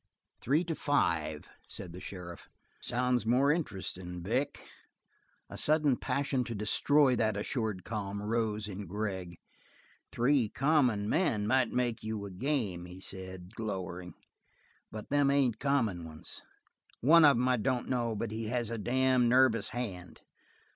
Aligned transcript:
"Three 0.41 0.63
to 0.63 0.73
five," 0.73 1.47
said 1.67 1.93
the 1.93 2.01
sheriff, 2.01 2.49
"sounds 2.81 3.23
more 3.23 3.51
interestin', 3.51 4.23
Vic." 4.23 4.59
A 5.47 5.59
sudden 5.59 5.95
passion 5.95 6.43
to 6.45 6.55
destroy 6.55 7.15
that 7.17 7.37
assured 7.37 7.83
calm 7.83 8.19
rose 8.19 8.67
in 8.67 8.87
Gregg. 8.87 9.37
"Three 10.11 10.49
common 10.49 11.07
men 11.07 11.45
might 11.45 11.69
make 11.71 12.01
you 12.01 12.25
a 12.25 12.31
game," 12.31 12.85
he 12.85 12.99
said, 12.99 13.53
glowering, 13.53 14.15
"but 14.91 15.11
them 15.11 15.29
ain't 15.29 15.59
common 15.59 16.03
ones. 16.03 16.41
One 17.01 17.23
of 17.23 17.37
'em 17.37 17.47
I 17.47 17.57
don't 17.57 17.87
know, 17.87 18.15
but 18.15 18.31
he 18.31 18.45
has 18.45 18.71
a 18.71 18.79
damned 18.79 19.29
nervous 19.29 19.69
hand. 19.69 20.21